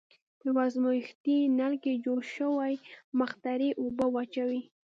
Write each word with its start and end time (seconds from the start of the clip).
په 0.39 0.43
یوه 0.49 0.61
ازمیښتي 0.69 1.37
نل 1.59 1.73
کې 1.83 1.93
جوش 2.03 2.25
شوې 2.37 2.73
مقطرې 3.19 3.69
اوبه 3.81 4.05
واچوئ. 4.13 4.61